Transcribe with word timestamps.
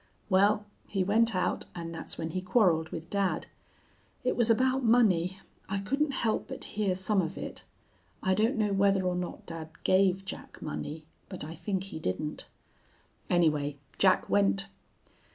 Well, 0.31 0.65
he 0.87 1.03
went 1.03 1.35
out, 1.35 1.65
and 1.75 1.93
that's 1.93 2.17
when 2.17 2.31
he 2.31 2.41
quarreled 2.41 2.89
with 2.89 3.11
dad. 3.11 3.45
It 4.23 4.35
was 4.35 4.49
about 4.49 4.83
money. 4.83 5.39
I 5.69 5.77
couldn't 5.77 6.13
help 6.13 6.47
but 6.47 6.63
hear 6.63 6.95
some 6.95 7.21
of 7.21 7.37
it. 7.37 7.63
I 8.23 8.33
don't 8.33 8.55
know 8.57 8.73
whether 8.73 9.03
or 9.03 9.13
not 9.15 9.45
dad 9.45 9.69
gave 9.83 10.25
Jack 10.25 10.59
money, 10.59 11.05
but 11.29 11.43
I 11.43 11.53
think 11.53 11.83
he 11.83 11.99
didn't. 11.99 12.47
Anyway, 13.29 13.77
Jack 13.99 14.27
went. 14.27 14.69